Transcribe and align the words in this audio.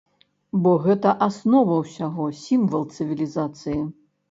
Бо 0.63 0.71
гэта 0.85 1.11
аснова 1.25 1.77
ўсяго, 1.83 2.25
сімвал 2.41 2.91
цывілізацыі. 2.99 3.79